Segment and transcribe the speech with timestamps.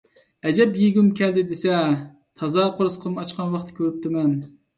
[0.49, 1.81] ئەجەب يېگۈم كەلدى دېسە!
[2.41, 4.35] تازا قورسىقىم ئاچقان ۋاقىتتا كۆرۈپتىمەن.